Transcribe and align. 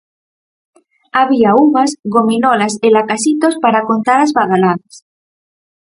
Había 1.19 1.51
uvas, 1.65 1.91
'gominolas' 2.11 2.79
e 2.87 2.89
lacasitos 2.97 3.53
para 3.63 3.85
contar 3.89 4.17
as 4.21 4.31
badaladas. 4.37 4.95